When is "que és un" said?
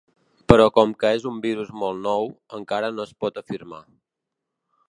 1.03-1.37